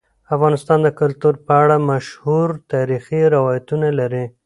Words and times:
افغانستان 0.35 0.79
د 0.83 0.89
کلتور 0.99 1.33
په 1.45 1.53
اړه 1.63 1.77
مشهور 1.91 2.47
تاریخی 2.73 3.21
روایتونه 3.35 3.87
لري. 3.99 4.25